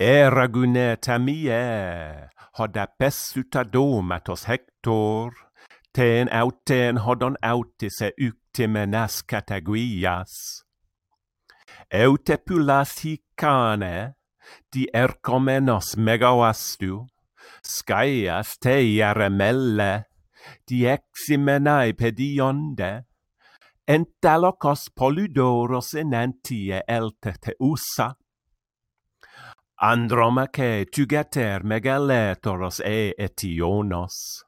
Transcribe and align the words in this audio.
Eragune 0.00 0.96
tamie, 1.00 2.30
hoda 2.54 2.86
pessuta 2.86 3.64
domatos 3.64 4.44
hector, 4.44 5.32
ten 5.92 6.28
auten 6.30 6.98
hodon 7.02 7.34
autis 7.42 8.00
e 8.06 8.12
uctimenas 8.22 9.24
cataguias. 9.26 10.62
Eute 11.90 12.38
pulas 12.38 12.92
hicane, 13.02 14.14
di 14.70 14.86
ercomenos 14.94 15.96
megawastu, 15.96 17.08
scaias 17.60 18.54
te 18.62 18.78
iaremelle, 18.78 20.04
di 20.64 20.86
eximenae 20.86 21.90
pedionde, 21.98 23.02
entalocos 23.88 24.90
poludoros 24.94 25.90
enantie 25.98 26.84
elte 26.86 27.34
teusa, 27.42 28.14
Andromache 29.80 30.86
tugater 30.90 31.62
megaletoros 31.62 32.80
e 32.80 33.14
etionos. 33.16 34.42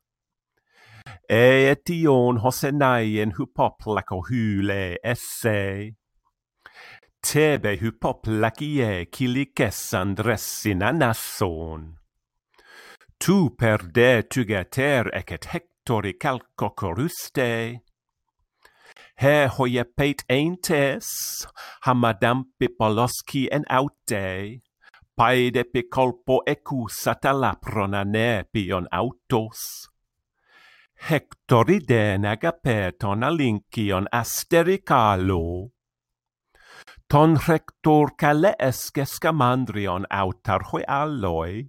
E 1.29 1.71
etion 1.71 2.38
hosenaien 2.38 3.35
hupoplaco 3.38 4.24
hule 4.29 4.98
esse. 5.05 5.95
Tebe 7.23 7.77
hupoplacie 7.79 9.07
kilikessan 9.07 10.09
andressin 10.09 10.83
anasson. 10.83 11.95
Tu 13.21 13.51
per 13.51 13.87
de 13.95 14.24
tugater 14.24 15.12
ecet 15.15 15.47
hectori 15.52 16.15
calco 16.19 16.71
coruste. 16.74 17.79
He 19.15 19.47
hoie 19.47 19.85
peit 19.85 20.24
entes, 20.29 21.47
hamadampi 21.87 22.66
poloski 22.77 23.47
en 23.52 23.62
aute 23.71 24.60
paede 25.20 25.65
pe 25.65 25.83
colpo 25.83 26.37
ecus 26.47 27.06
atalaprona 27.12 28.05
nepion 28.05 28.87
autos. 28.91 29.88
Hectoriden 31.09 32.24
agapeton 32.24 33.23
alincion 33.29 34.09
astericalo. 34.21 35.73
Ton 37.10 37.37
rector 37.48 38.15
caleesce 38.16 39.04
scamandrion 39.04 40.07
autarhoi 40.10 40.85
alloi. 40.88 41.68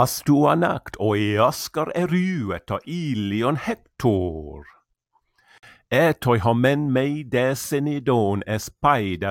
Astuan 0.00 0.64
anact 0.64 0.98
oi 0.98 1.38
oscar 1.38 1.92
erueto 1.94 2.80
ilion 2.84 3.56
hector. 3.56 4.66
Etoi 5.88 6.38
homen 6.40 6.90
mei 6.92 7.22
desenidon 7.22 8.42
es 8.46 8.70
paida. 8.70 9.30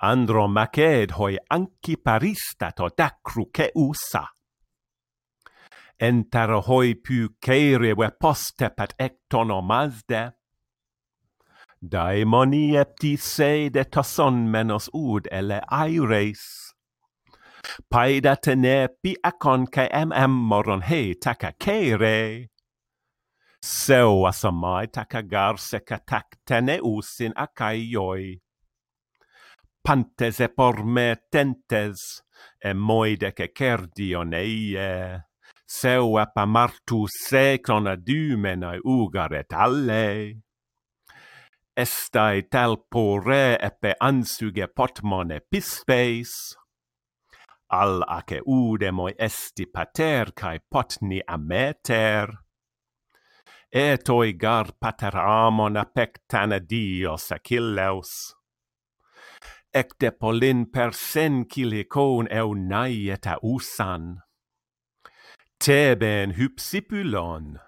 Andromache 0.00 1.08
hoi 1.10 1.36
anki 1.50 1.96
parista 1.96 2.70
tota 2.70 2.88
to 2.88 2.94
dacru 2.94 3.50
che 3.50 3.72
usa. 3.74 4.28
Entar 5.98 6.50
hoi 6.66 6.94
pu 6.94 7.34
ceire 7.40 7.96
we 7.96 8.08
poste 8.10 8.70
pat 8.70 8.94
ecton 8.96 9.50
omazde. 9.50 10.34
Daimoni 11.82 12.76
epti 12.76 13.16
se 13.18 13.70
de 13.70 13.84
toson 13.84 14.48
menos 14.48 14.88
ud 14.94 15.26
ele 15.32 15.60
aires. 15.68 16.74
Paida 17.90 18.36
tene 18.36 18.88
pi 19.02 19.16
acon 19.24 19.66
ca 19.66 19.88
mm 19.90 20.30
moron 20.30 20.82
he 20.82 21.14
taca 21.14 21.52
ceire. 21.58 22.48
Seu 23.60 24.22
asamai 24.30 24.86
taca 24.92 25.22
garse 25.22 25.80
ca 25.84 25.98
tac 26.06 26.38
tene 26.46 26.78
usin 26.80 27.32
acaioi 27.34 28.38
pantes 29.88 30.38
e 30.40 30.50
porme 30.50 31.24
tentes, 31.30 32.22
e 32.58 32.74
moide 32.74 33.32
che 33.32 33.52
cerdion 33.54 34.34
eie, 34.34 35.28
seu 35.64 36.18
apamartus 36.20 37.14
secon 37.24 37.86
adumenae 37.88 38.80
ugaret 38.84 39.50
alle. 39.50 40.42
tal 42.50 42.84
pore 42.86 43.56
epe 43.58 43.94
ansuge 43.96 44.68
potmone 44.68 45.40
pispes, 45.40 46.54
al 47.68 48.04
ace 48.06 48.42
udemoi 48.44 49.14
esti 49.16 49.66
pater 49.70 50.34
cae 50.34 50.60
potni 50.68 51.22
ameter, 51.24 52.28
Et 53.70 54.08
oi 54.08 54.32
gar 54.36 54.72
pater 54.78 55.16
amon 55.16 55.76
apectana 55.76 56.58
dios 56.58 57.30
Achilleus, 57.32 58.37
ecte 59.74 60.10
polin 60.10 60.66
per 60.66 60.92
sen 60.92 61.44
cilicon 61.44 62.28
eu 62.30 62.54
naieta 62.54 63.36
usan. 63.42 64.18
Teben 65.60 66.34
hypsipylon, 66.38 67.58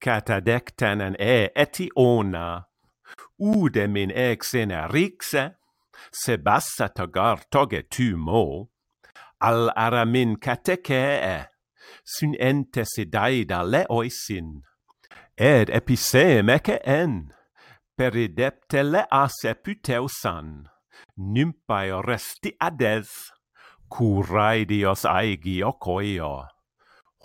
catadectanen 0.00 1.16
e 1.18 1.50
etiona, 1.56 2.64
ude 3.38 3.86
min 3.88 4.10
exen 4.10 4.70
rixe, 4.92 5.54
sebassa 6.12 6.88
togar 6.88 7.40
toge 7.50 7.82
tumo, 7.90 8.68
al 9.40 9.70
aramin 9.76 10.36
catecee, 10.36 11.46
sun 12.04 12.34
ente 12.38 12.84
sidaida 12.84 13.62
le 13.64 13.86
oisin, 13.88 14.62
ed 15.36 15.70
episem 15.70 16.50
ece 16.50 16.76
en, 16.84 17.32
peridepte 17.96 18.82
lease 18.84 19.54
puteusan 19.64 20.68
nymphae 21.16 21.92
dios 24.68 25.04
aegi 25.04 25.62
ocoio. 25.64 26.46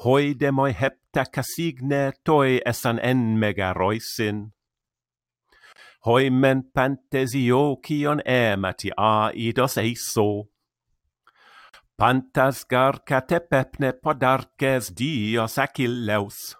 Hoi 0.03 0.33
demoi 0.39 0.73
hepta 0.73 1.23
casigne 1.31 2.11
toi 2.23 2.59
esan 2.65 2.99
en 2.99 3.17
mega 3.39 3.71
megaroisin. 3.71 4.51
Hoimen 6.05 6.63
pantesio 6.73 7.77
cion 7.81 8.21
emati 8.25 8.91
a 8.97 9.31
idos 9.33 9.77
eiso. 9.77 10.49
Pantas 11.97 12.65
garca 12.69 13.21
tepepne 13.21 13.93
podarces 13.93 14.91
dios 14.97 15.57
achilleus. 15.57 16.57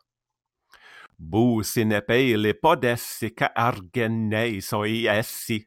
Busine 1.20 2.02
peile 2.02 2.53
podessi 2.53 3.30
ca 3.38 3.52
argeneisoi 3.56 5.08
essi 5.08 5.59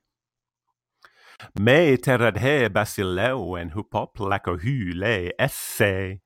me 1.58 1.96
terad 1.96 2.38
he 2.38 2.68
basileu 2.68 3.56
en 3.60 3.70
hupop 3.70 4.18
lacohyle 4.20 5.32
esse. 5.38 6.20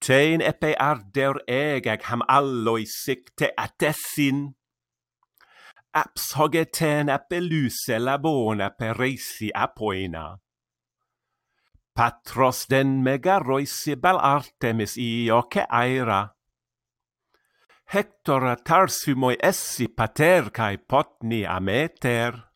Tein 0.00 0.40
epe 0.40 0.72
ardeur 0.80 1.42
egag 1.46 2.02
ham 2.08 2.22
alloi 2.28 2.86
sic 2.88 3.34
te 3.36 3.50
atessin. 3.56 4.54
Aps 5.92 6.32
hogeten 6.38 7.10
apeluse 7.10 7.98
labona 7.98 8.70
per 8.78 8.96
reisi 8.96 9.50
apoina. 9.52 10.38
Patros 11.96 12.64
den 12.70 13.02
megaroisi 13.04 13.96
bel 14.00 14.16
artemis 14.16 14.96
io 14.96 15.42
ce 15.52 15.66
aera. 15.68 16.22
Hectora 17.92 18.54
tarsumoi 18.56 19.36
essi 19.42 19.88
pater 19.88 20.48
cae 20.54 20.78
potni 20.78 21.42
ameter 21.44 22.49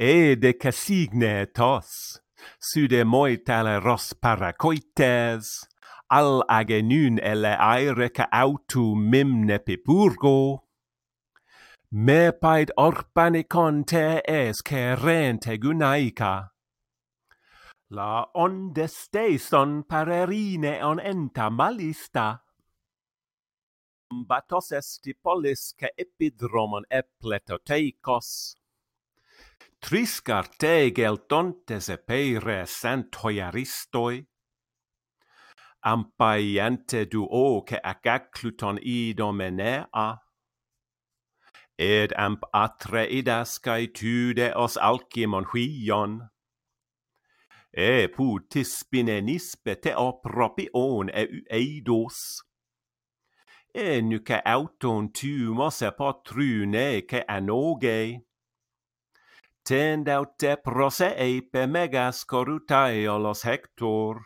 e 0.00 0.34
de 0.34 0.54
casigne 0.54 1.44
tos, 1.52 2.22
sude 2.58 3.04
moitale 3.04 3.78
ros 3.84 4.14
paracoites, 4.14 5.68
al 6.08 6.40
agenun 6.48 7.20
ele 7.20 7.52
aere 7.52 8.08
ca 8.08 8.26
autu 8.32 8.94
mimne 8.96 9.58
pipurgo, 9.58 10.64
me 11.92 12.32
paid 12.32 12.70
orpanicon 12.78 13.84
te 13.84 14.22
es 14.24 14.62
cerente 14.62 15.58
gunaica. 15.58 16.48
La 17.90 18.24
ondesteison 18.34 19.82
parerine 19.82 20.80
on 20.82 20.98
enta 20.98 21.50
malista. 21.50 22.40
Batos 24.08 24.72
estipolis 24.72 25.74
ca 25.76 25.90
epidromon 25.98 26.88
epletoteikos, 26.90 28.56
triscartei 29.80 30.92
geltontes 30.92 31.88
epeire 31.88 32.66
santoiaristoi, 32.66 34.26
ampaiente 35.82 37.08
che 37.64 37.78
agacluton 37.82 38.78
idomenea, 38.82 40.20
ed 41.78 42.12
amp 42.12 42.44
atreidas 42.52 43.58
cae 43.58 43.86
tude 43.88 44.52
os 44.54 44.76
alcimon 44.76 45.46
huion, 45.52 46.28
e 47.72 48.08
putis 48.08 48.78
spine 48.80 49.20
nispe 49.22 49.76
te 49.80 49.94
opropion 49.94 51.08
e 51.08 51.24
eidos, 51.48 52.42
e 53.72 54.02
nuca 54.02 54.42
auton 54.44 55.08
tu 55.12 55.54
mos 55.54 55.80
e 55.80 55.90
potrune 55.92 57.06
che 57.06 57.24
anoge, 57.26 58.26
tendaute 59.70 60.56
prose 60.64 61.14
pe 61.52 61.66
megas 61.66 62.24
corutai 62.24 63.06
hector. 63.44 64.16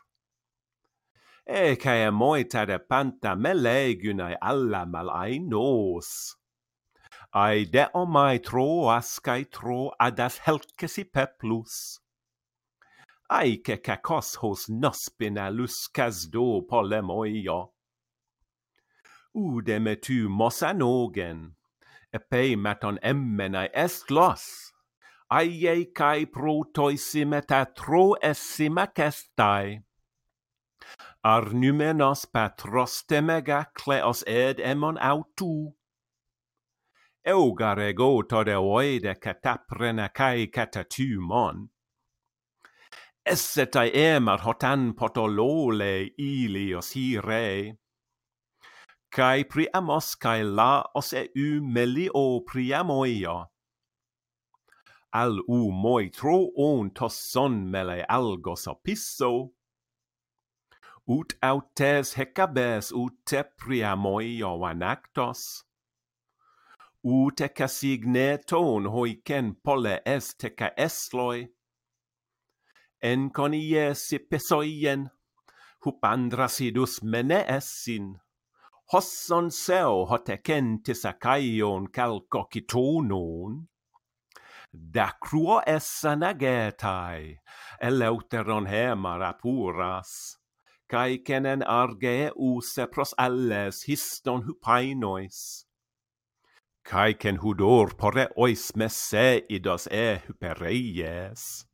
Ekae 1.46 2.10
moita 2.10 2.64
de 2.64 2.78
panta 2.78 3.36
melegunai 3.36 4.36
alla 4.40 4.86
malainos. 4.86 6.36
Ai 7.34 7.66
de 7.66 7.84
omai 7.94 8.38
tro 8.42 8.88
ascai 8.88 9.44
tro 9.50 9.92
adas 10.00 10.38
helcesi 10.46 11.04
peplus. 11.04 12.00
Aike 13.28 13.82
cacos 13.82 14.36
hos 14.36 14.70
nospina 14.70 15.50
luscas 15.50 16.30
do 16.30 16.62
polemoio. 16.62 17.72
Ude 19.34 19.78
metu 19.78 20.28
mosanogen, 20.30 21.52
epei 22.14 22.56
maton 22.56 22.98
emmenai 23.02 23.68
est 23.74 24.10
los 24.10 24.73
aiei 25.30 25.86
cae 25.94 26.26
protoi 26.26 26.96
simeta 26.96 27.64
tro 27.74 28.14
es 28.22 28.38
simac 28.38 28.98
Ar 28.98 29.12
Arnumenos 31.24 32.26
patros 32.26 33.04
temega 33.06 33.66
cleos 33.74 34.22
ed 34.26 34.60
emon 34.60 34.98
autu. 34.98 35.74
Eugar 37.24 37.78
ego 37.78 38.22
todeoide 38.22 39.14
cataprena 39.20 40.08
cae 40.12 40.46
catatumon. 40.48 41.68
Essetai 43.26 43.90
emar 43.94 44.40
hotan 44.40 44.92
potolole 44.92 46.10
ilios 46.18 46.92
hirei 46.92 47.78
kai 49.14 49.44
priamos 49.44 50.16
kai 50.18 50.42
la 50.42 50.82
os 50.98 51.12
e 51.12 51.28
u 51.36 51.62
melio 51.74 52.40
priamoia 52.48 53.46
al 55.22 55.38
u 55.48 55.60
moi 55.84 56.08
tro 56.18 56.38
on 56.68 56.90
tos 56.90 57.18
son 57.32 57.60
mele 57.72 57.98
algos 58.18 58.66
apisso 58.72 59.32
ut 61.16 61.30
autes 61.50 62.14
hecabes 62.18 62.90
ut 63.02 63.14
te 63.28 63.42
priamoi 63.58 64.42
anactos 64.70 65.64
ut 67.04 67.40
eca 67.46 67.68
signeton 67.68 68.86
hoicen 68.94 69.54
pole 69.62 70.00
est 70.06 70.44
eca 70.48 70.70
esloi. 70.76 71.48
En 73.02 73.28
conie 73.28 73.92
sipesoien, 73.94 75.10
hup 75.84 76.06
andrasidus 76.08 77.02
mene 77.02 77.44
essin, 77.58 78.06
hosson 78.92 79.50
seo 79.50 80.06
hotecen 80.08 80.78
tisacaion 80.82 81.90
calcocitonon 81.92 83.66
dacruo 84.74 85.62
essanagetai, 85.66 87.38
eleuteron 87.80 88.66
hemar 88.66 89.22
apuras, 89.22 90.38
cae 90.88 91.18
cenen 91.26 91.62
arge 91.62 92.30
use 92.36 92.86
pros 92.90 93.14
alles 93.18 93.84
histon 93.88 94.44
hupainois. 94.46 95.64
Cae 96.84 97.14
cen 97.14 97.38
hudor 97.38 97.96
pore 97.96 98.28
ois 98.36 98.72
meseidos 98.76 99.86
e 99.90 100.20
hupereies. 100.26 101.64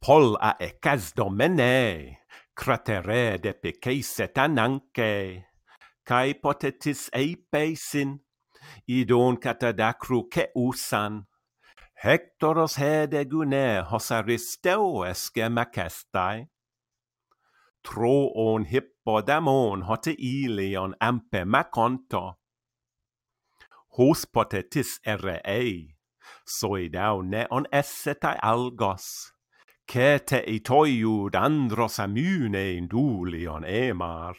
Pol 0.00 0.36
a 0.40 0.54
ecas 0.60 1.12
domene, 1.12 2.18
cratere 2.54 3.38
de 3.42 3.52
peceiset 3.52 4.38
ananque, 4.38 5.44
cae 6.06 6.34
potetis 6.40 7.10
eipesin, 7.12 8.16
idon 8.88 9.36
catadacru 9.36 10.24
ce 10.32 10.48
usan, 10.56 11.27
Hectoros 11.98 12.76
hedegune 12.78 13.82
hos 13.82 14.12
macestai, 14.12 15.32
gemacestai. 15.34 16.46
Troon 17.82 18.66
hippodamon 18.70 19.82
hote 19.82 20.14
ilion 20.16 20.94
ampe 21.00 21.42
maconto. 21.44 22.36
Hos 23.98 24.26
potetis 24.26 25.00
ere 25.04 25.40
ei, 25.44 25.96
ne 27.30 27.48
on 27.50 27.66
essetai 27.72 28.36
algos, 28.46 29.32
cete 29.90 30.44
itoiud 30.46 31.34
andros 31.34 31.98
amune 31.98 32.76
indulion 32.78 33.64
emar. 33.66 34.36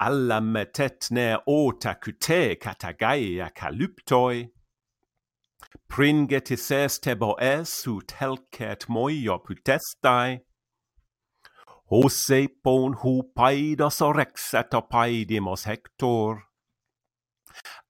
Alla 0.00 0.40
tetne 0.72 1.34
ota 1.46 1.98
cute 2.00 2.56
catagaia 2.56 3.52
calyptoi, 3.52 4.48
pringetises 5.88 7.00
tebo 7.00 7.34
es 7.40 7.86
ut 7.86 8.06
telcet 8.12 8.88
moio 8.88 9.38
putestai. 9.44 10.40
Hose 11.90 12.40
pon 12.62 12.92
hu 13.00 13.22
paidas 13.36 14.00
orexet 14.08 14.76
paidimos 14.90 15.64
hector. 15.64 16.44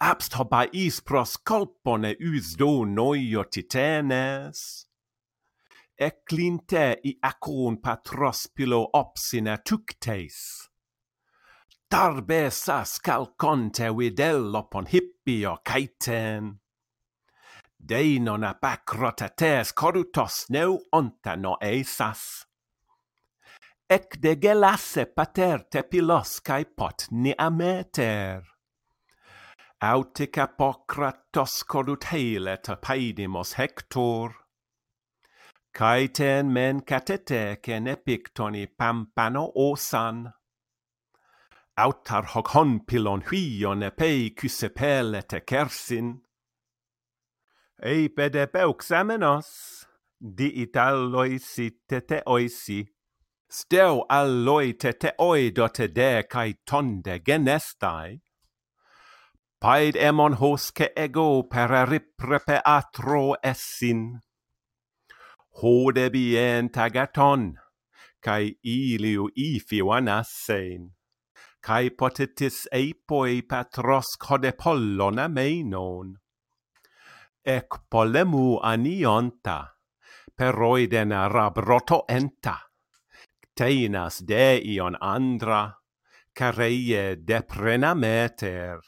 Abst 0.00 0.32
habais 0.38 1.00
pros 1.04 1.36
colpone 1.36 2.14
us 2.20 2.54
do 2.54 2.84
noio 2.86 3.44
titenes. 3.44 4.86
Eclinte 6.00 6.96
i 7.04 7.16
acon 7.22 7.76
patrospilo 7.82 8.88
opsina 8.94 9.58
tuctes. 9.64 10.68
Tarbesas 11.90 13.00
calconte 13.00 13.90
videl 13.96 14.54
opon 14.54 14.86
hippio 14.86 15.58
caiten 15.64 16.58
deinon 17.78 18.44
bacrotates 18.60 19.72
corutos 19.72 20.46
neu 20.50 20.78
ontano 20.92 21.56
eisas. 21.60 22.46
Ec 23.88 24.20
de 24.20 24.34
gelasse 24.36 25.06
pater 25.16 25.64
te 25.70 25.82
pilos 25.82 26.40
cae 26.40 26.64
pot 26.64 27.06
ni 27.10 27.34
ameter. 27.38 28.42
Autic 29.80 30.38
apocratos 30.38 31.62
corut 31.64 32.04
heile 32.12 32.56
te 32.62 32.76
paidimos 32.76 33.54
hector. 33.54 34.34
Caeten 35.72 36.52
men 36.52 36.82
catetecen 36.82 37.86
epictoni 37.86 38.66
pampano 38.66 39.46
osan 39.54 40.26
autar 41.78 42.24
hoc 42.34 42.48
hon 42.56 42.80
pilon 42.88 43.22
huion 43.30 43.84
epei 43.86 44.30
cusepele 44.34 45.20
te 45.30 45.38
kersin, 45.46 46.08
eipedepeuxamenos, 47.82 49.86
diitalloi 50.20 51.38
si 51.38 51.70
teteoisi, 51.88 52.86
steu 53.50 54.04
alloi 54.08 54.74
teteoi 54.74 55.54
dotede 55.54 56.24
cae 56.28 56.54
tonde 56.66 57.20
genestai, 57.24 58.18
paid 59.60 59.96
emon 59.96 60.38
hosce 60.42 60.90
ego 60.96 61.44
pereriprepe 61.44 62.60
atro 62.64 63.36
essin, 63.42 64.20
hode 65.62 66.10
bien 66.10 66.70
tagaton, 66.70 67.54
cae 68.22 68.54
iliu 68.62 69.30
ifiuan 69.38 70.10
assein, 70.18 70.94
cae 71.62 71.90
potetis 71.90 72.66
eipoi 72.72 73.42
patros 73.42 74.16
codepollon 74.18 75.28
meinon 75.30 76.16
ec 77.48 77.80
polemu 77.88 78.60
anionta, 78.60 79.72
peroiden 80.36 81.12
rabroto 81.32 82.04
enta, 82.08 82.58
Teinas 83.56 84.20
de 84.26 84.60
ion 84.60 84.96
andra, 85.00 85.78
careie 86.36 87.16
deprenameter, 87.16 88.78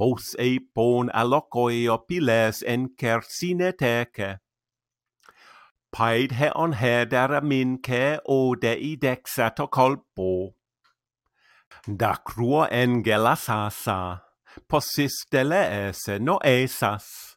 hos 0.00 0.34
eipon 0.40 1.10
allocoi 1.12 1.88
opiles 1.92 2.64
en 2.66 2.88
kersineteke. 2.96 4.38
Paid 5.92 6.32
he 6.32 6.48
heon 6.48 6.72
hedera 6.80 7.40
mince 7.40 8.18
o 8.24 8.54
dei 8.56 8.96
dexato 8.96 9.68
colpo. 9.68 10.54
Da 11.86 12.16
cruo 12.16 12.66
en 12.70 13.02
asa, 13.06 14.22
possis 14.66 15.26
dele 15.30 15.88
ese 15.88 16.18
no 16.18 16.38
esas 16.42 17.29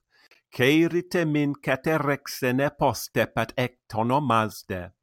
κέιρητε 0.54 1.26
μην 1.26 1.60
κατέρεξενε 1.60 2.72
πόστε 2.72 3.28
πατ 3.28 3.50
εκτονομάζτε. 3.54 4.96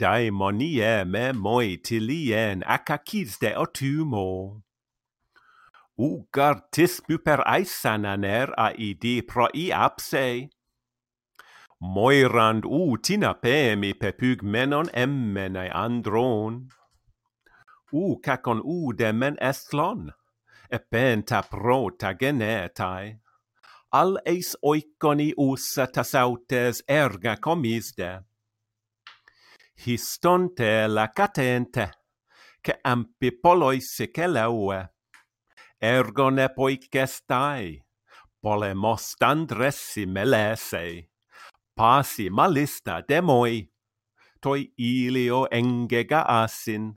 Daimonie 0.00 1.04
me 1.12 1.24
moitilien 1.44 2.58
akacis 2.76 3.30
de 3.42 3.50
otumo. 3.64 4.28
Ugartis 6.08 6.94
per 7.24 7.40
aisananer 7.54 8.48
aidi 8.66 9.14
pro 9.30 9.46
i 9.64 9.66
apse. 9.86 10.26
Moirand 11.94 12.64
u 12.80 12.82
tinapemi 13.06 13.92
pepug 14.02 14.38
menon 14.54 14.88
emmenai 15.04 15.70
andron. 15.84 16.52
U 18.02 18.04
kakon 18.24 18.60
u 18.76 18.78
demen 19.00 19.36
estlon, 19.50 20.00
epenta 20.78 21.40
pro 21.50 21.80
tagenetai 22.00 23.04
al 23.92 24.16
eis 24.24 24.54
oikoni 24.62 25.32
usa 25.36 25.86
tasautes 25.86 26.82
erga 26.88 27.36
comisde. 27.36 28.22
Histonte 29.84 30.86
la 30.86 31.10
catente, 31.12 31.90
che 32.62 32.78
ampi 32.82 33.32
poloi 33.32 33.80
secelaue, 33.80 34.80
ergone 35.78 36.48
poicestai, 36.54 37.82
polemos 38.40 39.14
tandressi 39.18 40.06
melesei, 40.06 41.02
pasi 41.74 42.30
malista 42.30 43.02
demoi, 43.08 43.66
toi 44.40 44.72
ilio 44.76 45.44
engega 45.50 46.22
asin, 46.42 46.92